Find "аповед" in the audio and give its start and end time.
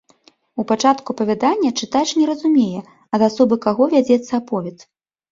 4.41-4.77